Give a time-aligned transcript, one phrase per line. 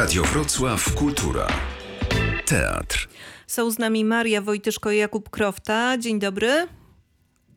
[0.00, 1.46] Radio Wrocław Kultura.
[2.46, 3.08] Teatr.
[3.46, 5.98] Są z nami Maria Wojtyszko i Jakub Krofta.
[5.98, 6.66] Dzień dobry.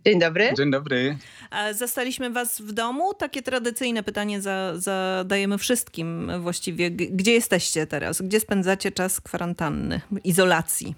[0.05, 0.53] Dzień dobry.
[0.57, 1.17] Dzień dobry.
[1.71, 3.13] Zastaliśmy was w domu?
[3.13, 6.91] Takie tradycyjne pytanie za, zadajemy wszystkim właściwie.
[6.91, 8.21] Gdzie jesteście teraz?
[8.21, 10.95] Gdzie spędzacie czas kwarantanny, izolacji?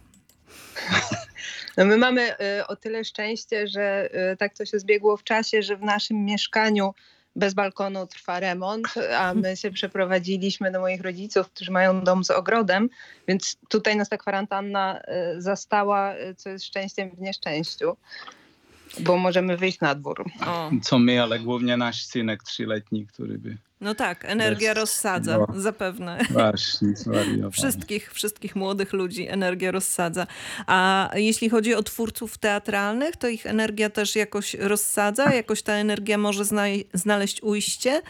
[1.77, 5.63] No my mamy y, o tyle szczęście, że y, tak to się zbiegło w czasie,
[5.63, 6.93] że w naszym mieszkaniu
[7.35, 8.87] bez balkonu trwa remont,
[9.21, 12.89] a my się przeprowadziliśmy do moich rodziców, którzy mają dom z ogrodem,
[13.27, 15.01] więc tutaj nas ta kwarantanna
[15.37, 17.97] y, zastała, y, co jest szczęściem w nieszczęściu,
[18.99, 20.25] bo możemy wyjść na dwór.
[20.45, 25.37] O, Co my, ale głównie nasz synek trzyletni, który by no tak, energia Bez- rozsadza,
[25.37, 25.59] no.
[25.61, 26.17] zapewne.
[26.29, 27.51] właśnie zwariował.
[27.65, 30.27] Wszystkich, wszystkich młodych ludzi energia rozsadza.
[30.67, 36.17] A jeśli chodzi o twórców teatralnych, to ich energia też jakoś rozsadza, jakoś ta energia
[36.17, 36.43] może
[36.93, 38.01] znaleźć ujście.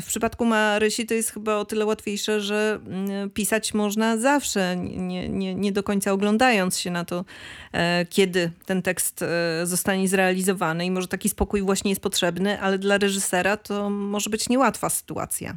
[0.00, 5.28] W przypadku Marysi to jest chyba o tyle łatwiejsze, że mm, pisać można zawsze, nie,
[5.28, 7.24] nie, nie do końca oglądając się na to,
[7.72, 10.86] e, kiedy ten tekst e, zostanie zrealizowany.
[10.86, 15.56] I może taki spokój właśnie jest potrzebny, ale dla reżysera to może być niełatwa sytuacja.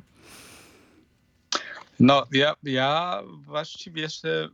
[1.99, 4.49] No, ja, ja właściwie jeszcze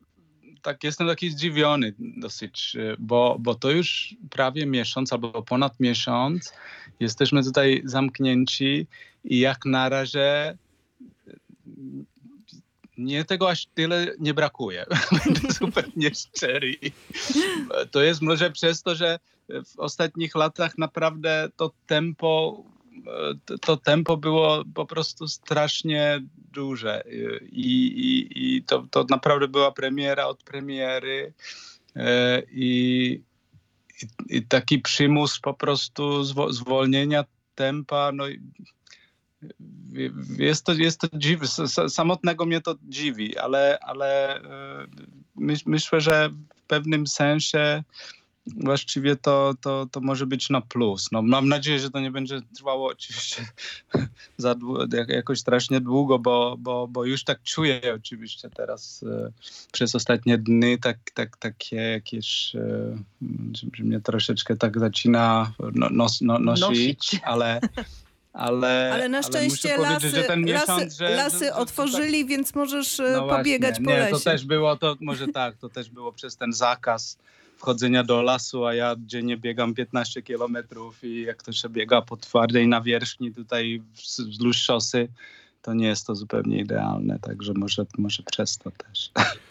[0.61, 6.53] tak jestem taki zdziwiony dosyć, y, bo, bo to już prawie miesiąc albo ponad miesiąc
[6.99, 8.87] jesteśmy tutaj zamknięci
[9.23, 10.57] i jak na razie
[11.27, 11.37] y,
[12.97, 14.85] nie tego aż tyle nie brakuje.
[15.25, 16.75] Będę zupełnie szczery.
[17.91, 22.63] To jest może przez to, że w ostatnich latach naprawdę to tempo
[23.45, 27.03] to, to tempo było po prostu strasznie duże.
[27.51, 31.33] I, i, i to, to naprawdę była premiera od premiery
[31.95, 33.21] e, i,
[34.29, 38.25] i, taki przymus po prostu zwo, zwolnienia tempa, no
[40.37, 41.07] jest to, jest to
[41.43, 44.87] s- samotnego mnie to dziwi, ale, ale e,
[45.35, 47.83] myś, myślę, że w pewnym sensie
[48.55, 51.11] właściwie to, to, to może być na plus.
[51.11, 53.45] No, mam nadzieję, że to nie będzie trwało oczywiście
[54.37, 54.55] za
[55.07, 59.31] jakoś strasznie długo, bo, bo, bo już tak czuję oczywiście teraz e,
[59.71, 62.97] przez ostatnie dni tak, tak, takie jakieś, e,
[63.53, 67.19] że, mnie troszeczkę tak zaczyna no, nos, no, nosić, Nosić.
[67.23, 67.59] ale
[68.33, 72.55] ale, Ale na szczęście muszę lasy, że ten miesiąc, lasy, że, lasy że, otworzyli, więc
[72.55, 74.11] możesz e, no właśnie, pobiegać po nie, lesie.
[74.11, 77.17] to też było, to może tak, to też było przez ten zakaz
[77.57, 82.17] wchodzenia do lasu, a ja dziennie biegam 15 kilometrów i jak to się biega po
[82.17, 85.07] twardej nawierzchni tutaj wz- wzdłuż szosy,
[85.61, 89.11] to nie jest to zupełnie idealne, także może, może przez to też.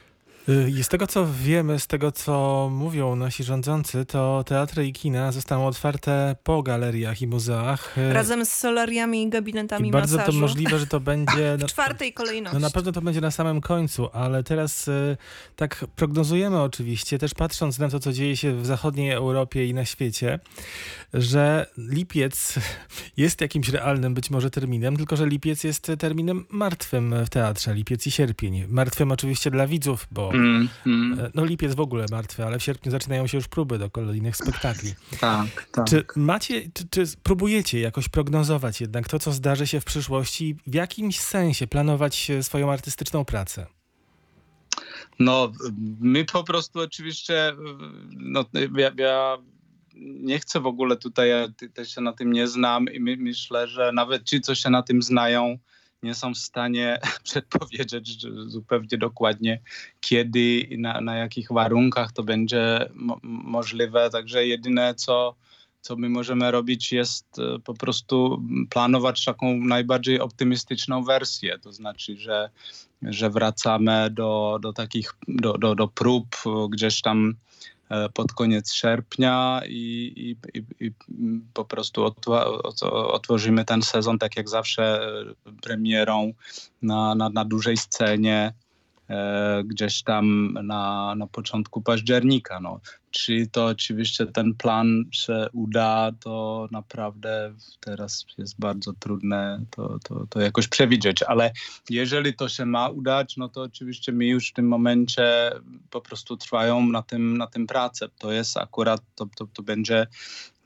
[0.48, 4.92] Y, I z tego co wiemy, z tego co mówią nasi rządzący, to teatry i
[4.92, 7.98] kina zostaną otwarte po galeriach i muzeach.
[7.98, 10.32] Y, Razem z solariami i gabinetami I bardzo masażu.
[10.32, 11.56] to możliwe, że to będzie.
[11.58, 12.54] W czwartej kolejności.
[12.54, 15.16] No na pewno to będzie na samym końcu, ale teraz y,
[15.56, 19.84] tak prognozujemy oczywiście, też patrząc na to, co dzieje się w zachodniej Europie i na
[19.84, 20.38] świecie,
[21.14, 22.54] że lipiec
[23.16, 28.06] jest jakimś realnym być może terminem, tylko że lipiec jest terminem martwym w teatrze, lipiec
[28.06, 28.64] i sierpień.
[28.68, 32.92] Martwym oczywiście dla widzów, bo Mm, mm, no lipiec w ogóle martwy, ale w sierpniu
[32.92, 34.94] zaczynają się już próby do kolejnych spektakli.
[35.20, 35.86] tak, tak.
[35.86, 40.74] Czy macie, czy, czy próbujecie jakoś prognozować jednak to, co zdarzy się w przyszłości w
[40.74, 43.66] jakimś sensie planować swoją artystyczną pracę?
[45.19, 45.52] No,
[46.00, 47.53] my po prostu oczywiście,
[48.10, 48.44] no,
[48.76, 49.38] ja, ja
[50.00, 53.68] nie chcę w ogóle tutaj, ja też się na tym nie znam i my, myślę,
[53.68, 55.58] że nawet ci, co się na tym znają,
[56.02, 59.60] nie są w stanie przedpowiedzieć zupełnie dokładnie,
[60.00, 64.10] kiedy i na, na jakich warunkach to będzie mo- możliwe.
[64.10, 65.34] Także jedyne, co,
[65.80, 71.58] co my możemy robić, jest e, po prostu planować taką najbardziej optymistyczną wersję.
[71.58, 72.50] To znaczy, że
[73.02, 76.26] że wracamy do, do takich, do, do, do prób
[76.70, 77.34] gdzieś tam
[78.14, 80.92] pod koniec sierpnia i, i, i,
[81.54, 82.12] po prostu
[82.91, 86.33] otworzymy ten sezon tak jak zawsze e, premierą
[86.83, 88.53] na, na, na dużej scenie.
[88.53, 88.66] e,
[89.64, 92.60] gdzieś tam na, na początku października.
[92.60, 92.80] No.
[93.10, 100.26] Czy to oczywiście ten plan się uda, to naprawdę teraz jest bardzo trudne to, to,
[100.30, 101.53] to jakoś przewidzieć, ale
[101.91, 105.52] jeżeli to się ma udać, no to oczywiście mi już w tym momencie
[105.91, 108.09] po prostu trwają na tym, na tym prace.
[108.18, 110.06] To jest akurat, to, to, to będzie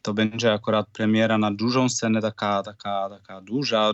[0.03, 3.93] to będzie akurat premiera na dużą scenę, taka, taka, taka duża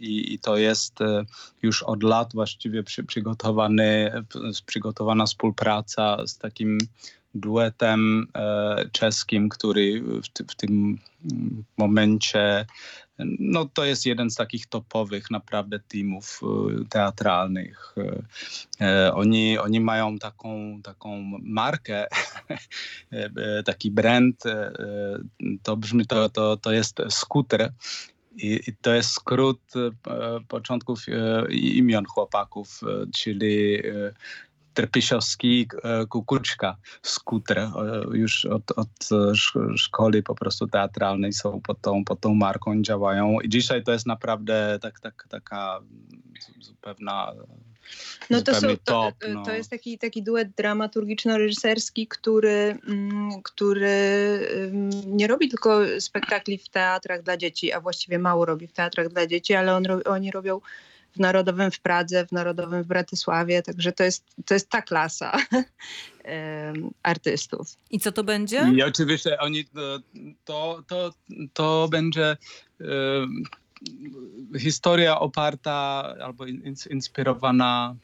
[0.00, 1.24] i, i to jest e,
[1.62, 4.12] już od lat właściwie przy, przygotowany,
[4.66, 6.78] przygotowana współpraca z takim
[7.34, 10.98] duetem e, czeskim, który w, w tym
[11.76, 12.66] momencie
[13.18, 16.40] no to jest jeden z takich topowych naprawdę teamów
[16.90, 17.94] teatralnych.
[19.14, 22.06] Oni, oni mają taką, taką markę,
[23.66, 24.42] taki brand,
[25.62, 27.72] to brzmi, to, to, to jest skuter
[28.36, 29.60] i, I, to jest skrót
[30.48, 31.04] początków
[31.50, 32.80] imion chłopaków,
[33.14, 33.82] czyli
[34.76, 35.68] Trpisiowski,
[36.08, 37.68] Kukuczka, Skuter.
[38.12, 39.08] Już od, od
[39.76, 43.40] szkoły po prostu teatralnej są pod tą, pod tą marką, działają.
[43.40, 45.80] I dzisiaj to jest naprawdę tak, tak, taka
[46.60, 47.32] zupełna
[48.30, 49.44] no to, są, to, no.
[49.44, 53.96] to jest taki, taki duet dramaturgiczno-reżyserski, który, mm, który
[55.06, 59.26] nie robi tylko spektakli w teatrach dla dzieci, a właściwie mało robi w teatrach dla
[59.26, 60.60] dzieci, ale on, oni robią
[61.16, 65.32] w Narodowym w Pradze, w Narodowym w Bratysławie, także to jest, to jest ta klasa
[67.02, 67.68] artystów.
[67.90, 68.72] I co to będzie?
[68.74, 69.64] I oczywiście oni,
[70.44, 71.12] to, to,
[71.52, 72.36] to będzie
[74.58, 76.44] historia oparta albo
[76.90, 77.96] inspirowana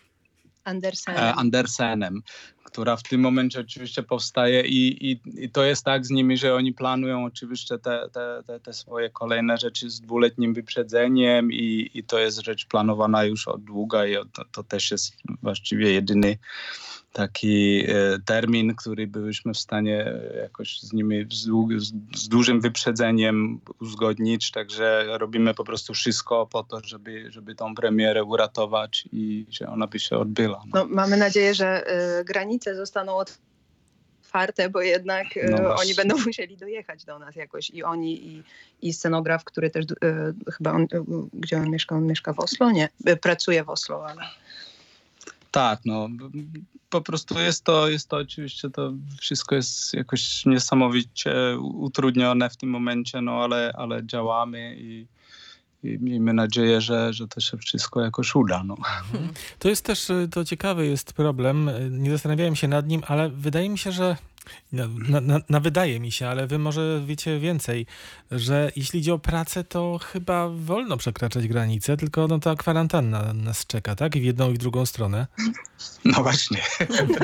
[0.65, 1.25] Andersenem.
[1.25, 2.23] E, Andersenem,
[2.65, 6.55] która w tym momencie oczywiście powstaje i, i, i, to jest tak z nimi, że
[6.55, 12.05] oni planują oczywiście te, te, te, te swoje kolejne rzeczy z dwuletnim wyprzedzeniem i, i
[12.05, 16.39] to jest rzecz planowana już od długa i to, to też jest właściwie jedyny
[17.13, 20.13] taki e, termin, który byliśmy w stanie
[20.43, 21.49] jakoś z nimi z,
[22.17, 28.25] z, dużym wyprzedzeniem uzgodnić, także robimy po prostu wszystko po to, żeby, żeby tą premierę
[28.25, 30.63] uratować i że ona by się odbyła.
[30.67, 30.81] No.
[30.81, 32.25] No, mamy nadzieję, że y,
[32.61, 33.17] zostaną
[34.23, 38.43] otwarte, bo jednak no oni będą musieli dojechać do nas jakoś i oni i,
[38.83, 39.95] i scenograf, który też y,
[40.53, 40.87] chyba on,
[41.33, 42.89] gdzie on mieszka, on mieszka w Oslo, nie,
[43.21, 44.23] pracuje w Oslo, ale
[45.51, 46.09] tak, no
[46.91, 52.71] po prostu jest to, jest to oczywiście, to wszystko jest jakoś niesamowicie utrudnione w tym
[52.71, 55.07] momencie, no ale, ale działamy i,
[55.83, 58.65] i miejmy nadzieję, że, że to się wszystko jakoś uda.
[58.65, 58.77] No.
[59.59, 63.79] To jest też, to ciekawy jest problem, nie zastanawiałem się nad nim, ale wydaje mi
[63.79, 64.17] się, że
[64.73, 64.89] na,
[65.21, 67.87] na, na, wydaje mi się, ale wy może wiecie więcej,
[68.31, 73.67] że jeśli idzie o pracę, to chyba wolno przekraczać granice, tylko no ta kwarantanna nas
[73.67, 74.17] czeka, tak?
[74.17, 75.27] I w jedną i w drugą stronę.
[76.05, 76.63] No właśnie.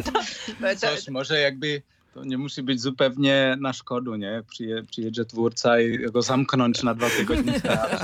[0.81, 1.83] Coś może jakby
[2.15, 4.27] to nie musi być zupełnie na szkodu, nie?
[4.27, 7.53] Jak przyje, przyjedzie twórca i go zamknąć na dwa tygodnie.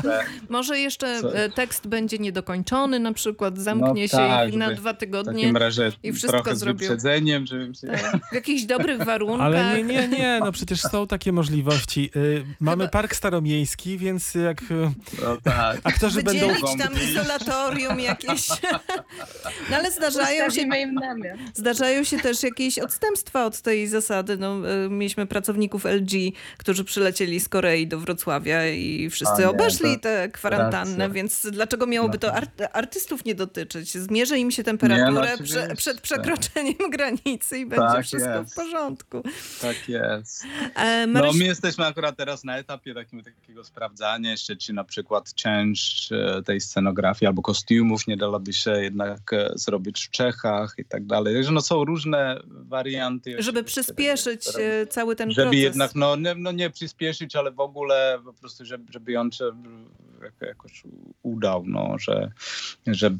[0.48, 1.36] Może jeszcze Co?
[1.36, 5.56] E, tekst będzie niedokończony, na przykład zamknie no, się tak, na dwa tygodnie w takim
[5.56, 6.78] razie i wszystko trochę zrobił.
[6.78, 7.86] z wyprzedzeniem, żebym się...
[7.86, 9.46] Tak, w jakichś dobrych warunkach.
[9.46, 12.10] Ale nie, nie, nie, no przecież są takie możliwości.
[12.16, 14.74] Y, mamy park staromiejski, więc jak y,
[15.22, 15.80] no, tak.
[15.84, 16.84] aktorzy Wydzielić będą...
[16.84, 18.48] tam izolatorium jakieś.
[19.70, 20.68] No ale zdarzają się,
[21.54, 24.36] zdarzają się też jakieś odstępstwa od tej zasady.
[24.36, 30.00] No, e, mieliśmy pracowników LG, którzy przylecieli z Korei do Wrocławia i wszyscy nie, obeszli
[30.00, 31.08] tę kwarantannę, racja.
[31.08, 32.68] więc dlaczego miałoby to no.
[32.72, 33.90] artystów nie dotyczyć?
[33.90, 38.52] Zmierzy im się temperaturę nie, no, prze, przed przekroczeniem granicy i będzie tak wszystko jest.
[38.52, 39.22] w porządku.
[39.60, 40.44] Tak jest.
[40.74, 41.32] E, Maryś...
[41.32, 46.12] No my jesteśmy akurat teraz na etapie takim, takiego sprawdzania jeszcze, czy na przykład część
[46.12, 51.06] e, tej scenografii albo kostiumów nie dałoby się jednak e, zrobić w Czechach i tak
[51.06, 51.34] dalej.
[51.34, 53.36] Także no są różne warianty.
[53.38, 55.60] Żeby przy przyspieszyć e, cały ten żeby proces.
[55.60, 59.32] Żeby jednak, no nie, no nie przyspieszyć, ale w ogóle po prostu, żeby, żeby on
[59.32, 59.44] się
[60.40, 60.82] jakoś
[61.22, 62.30] udał, no, że,
[62.86, 63.10] że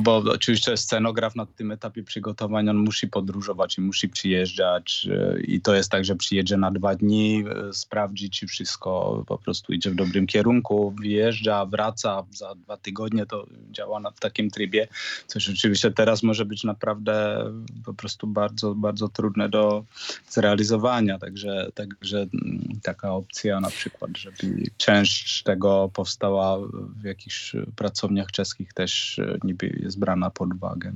[0.00, 5.60] bo oczywiście scenograf na tym etapie przygotowania on musi podróżować i musi przyjeżdżać e, i
[5.60, 9.90] to jest tak, że przyjedzie na dwa dni, e, sprawdzi czy wszystko po prostu idzie
[9.90, 14.88] w dobrym kierunku, wyjeżdża, wraca za dwa tygodnie, to działa na, takim trybie,
[15.26, 17.44] co rzeczywiście teraz może być naprawdę
[17.84, 19.84] po prostu bardzo, bardzo trudne do
[20.28, 26.58] zrealizowania, także, także mm, taka opcja na przykład, żeby część tego powstała
[27.02, 30.92] w jakichś pracowniach czeskich też e, niby jest brana pod uwagę.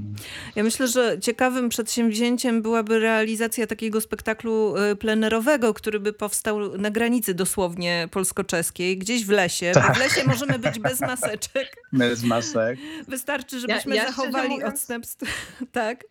[0.56, 6.90] Ja myślę, że ciekawym przedsięwzięciem byłaby realizacja takiego spektaklu y, plenerowego, który by powstał na
[6.90, 9.72] granicy dosłownie polsko-czeskiej, gdzieś w lesie.
[9.74, 9.88] Tak.
[9.88, 11.76] Bo w lesie możemy być bez maseczek.
[11.92, 12.78] Bez masek.
[13.08, 15.26] Wystarczy, żebyśmy ja, ja zachowali mówiąc, odstępstwo.
[15.72, 16.04] tak.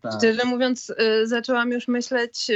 [0.00, 0.12] tak.
[0.18, 2.46] Szczerze mówiąc, y, zaczęłam już myśleć,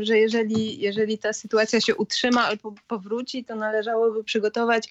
[0.00, 4.88] że jeżeli, jeżeli ta sytuacja się utrzyma albo powróci, to należałoby przygotować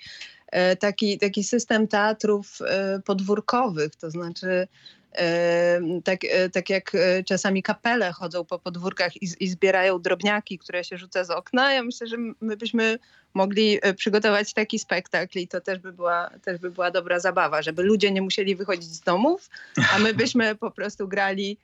[0.54, 4.68] E, taki, taki system teatrów e, podwórkowych, to znaczy
[5.14, 6.20] e, tak,
[6.54, 6.92] tak jak
[7.26, 11.74] czasami kapele chodzą po podwórkach i, i zbierają drobniaki, które się rzuca z okna.
[11.74, 13.00] Ja myślę, że my byśmy
[13.34, 17.84] mogli przygotować taki spektakl i to też by była, też by była dobra zabawa, żeby
[17.84, 19.50] ludzie nie musieli wychodzić z domów,
[19.96, 21.58] a my byśmy po prostu grali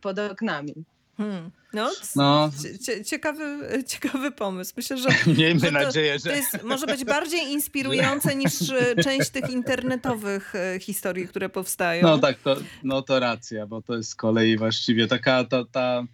[0.00, 0.74] pod oknami.
[1.16, 1.50] Hmm.
[1.74, 4.72] No, No, cie- ciekawy, ciekawy pomysł.
[4.76, 6.36] Myślę, że miejmy że to, nadzieję, to że...
[6.36, 12.02] jest, może być bardziej inspirujące niż e, część tych internetowych e, historii, które powstają.
[12.02, 16.04] No tak, to, no to racja, bo to jest z kolei właściwie taka ta, ta,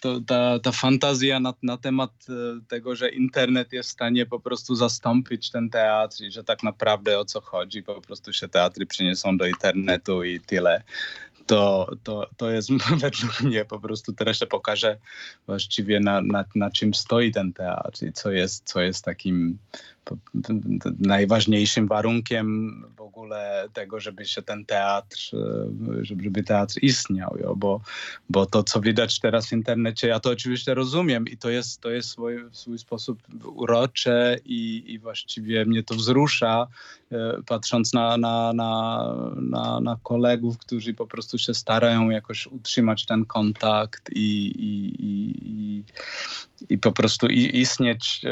[0.00, 2.32] to, ta, ta fantazja na, na temat e,
[2.68, 7.18] tego, że internet jest w stanie po prostu zastąpić ten teatr i że tak naprawdę
[7.18, 10.82] o co chodzi, po prostu się teatry przeniosą do internetu i tyle.
[11.46, 14.98] To, to, to jest według mnie po prostu teraz się pokaże
[15.46, 19.58] właściwie na, na, na czym stoi ten teatr i co jest, co jest takim
[20.98, 27.56] najważniejszym warunkiem w ogóle tego, żeby się ten teatr, e, żeby teatr istniał, jo?
[27.56, 27.80] Bo,
[28.30, 31.90] bo to, co widać teraz w internecie, ja to oczywiście rozumiem i to jest, to
[31.90, 36.66] jest swój, w swój sposób urocze i, i właściwie mnie to wzrusza,
[37.12, 43.06] e, patrząc na, na, na, na, na kolegów, którzy po prostu się starają jakoś utrzymać
[43.06, 45.65] ten kontakt i, i, i, i,
[46.68, 48.22] i po prostu i, istnieć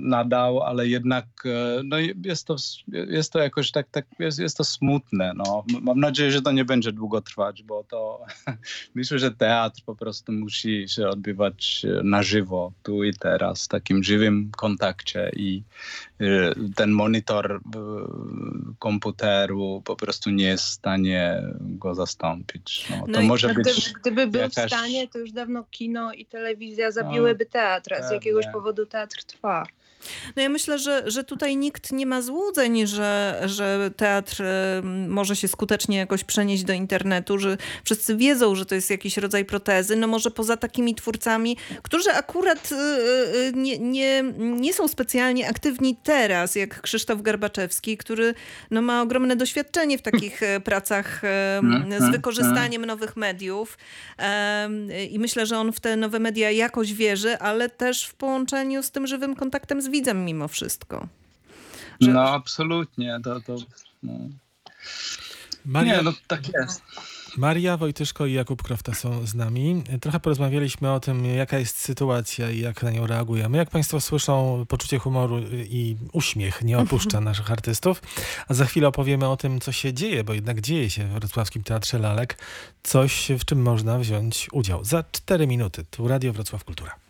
[0.00, 2.56] nadal, ale jednak e, no, jest, to,
[2.88, 5.32] jest to jakoś tak, tak jest, jest to smutne.
[5.36, 5.64] No.
[5.80, 8.26] Mam nadzieję, że to nie będzie długo trwać, bo to
[8.94, 13.68] myślę, że teatr po prostu musi się odbywać e, na żywo, tu i teraz, w
[13.68, 15.62] takim żywym kontakcie i
[16.20, 16.24] e,
[16.76, 17.60] ten monitor
[18.78, 22.86] komputeru po prostu nie jest w stanie go zastąpić.
[22.90, 23.64] No, to No może No, być...
[23.64, 28.02] gdyby, gdyby był jakaś- w stanie, to już dawno kino i telewizja zabiłyby teatr, a
[28.02, 29.66] z jakiegoś powodu teatr trwa.
[30.36, 34.42] No ja myślę, że, że tutaj nikt nie ma złudzeń, że, że teatr
[35.08, 39.44] może się skutecznie jakoś przenieść do internetu, że wszyscy wiedzą, że to jest jakiś rodzaj
[39.44, 39.96] protezy.
[39.96, 45.96] No może poza takimi twórcami, którzy akurat y, y, nie, nie, nie są specjalnie aktywni
[46.02, 48.34] teraz, jak Krzysztof Garbaczewski, który
[48.70, 53.78] no, ma ogromne doświadczenie w takich e, pracach em, Mm, z mm, wykorzystaniem nowych mediów.
[55.10, 58.90] I myślę, że on w te nowe media jakoś wierzy, ale też w połączeniu z
[58.90, 61.08] tym żywym kontaktem z widzem mimo wszystko.
[62.00, 63.56] że- No absolutnie, to, to
[64.02, 64.12] no.
[65.64, 66.82] Maria, nie, no tak jest.
[67.36, 69.82] Maria Wojtyszko i Jakub Krofta są z nami.
[70.00, 73.58] Trochę porozmawialiśmy o tym, jaka jest sytuacja i jak na nią reagujemy.
[73.58, 78.02] Jak Państwo słyszą, poczucie humoru i uśmiech nie opuszcza naszych artystów.
[78.48, 81.62] A za chwilę opowiemy o tym, co się dzieje, bo jednak dzieje się w Wrocławskim
[81.62, 82.38] Teatrze Lalek.
[82.82, 84.84] Coś, w czym można wziąć udział.
[84.84, 85.84] Za cztery minuty.
[85.90, 86.94] Tu Radio Wrocław Kultura.